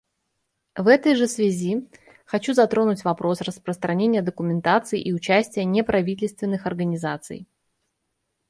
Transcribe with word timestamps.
В 0.75 0.87
этой 0.87 1.13
же 1.13 1.27
связи 1.27 1.87
хочу 2.25 2.55
затронуть 2.55 3.03
вопрос 3.03 3.41
распространения 3.41 4.23
документации 4.23 4.99
и 4.99 5.13
участия 5.13 5.63
неправительственных 5.63 6.65
организаций. 6.65 7.47